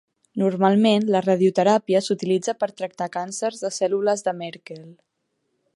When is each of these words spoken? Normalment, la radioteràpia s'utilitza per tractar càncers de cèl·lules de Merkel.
Normalment, 0.43 1.03
la 1.15 1.21
radioteràpia 1.25 2.01
s'utilitza 2.07 2.57
per 2.63 2.71
tractar 2.81 3.09
càncers 3.19 3.63
de 3.67 3.73
cèl·lules 3.79 4.27
de 4.29 4.35
Merkel. 4.41 4.85